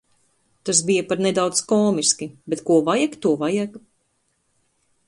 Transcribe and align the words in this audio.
Tas 0.69 0.79
bija 0.87 1.03
pat 1.11 1.21
nedaudz 1.25 1.61
komiski, 1.73 2.29
bet 2.55 2.65
ko 2.71 2.79
vajag, 2.89 3.21
to 3.27 3.37
vajag. 3.45 3.79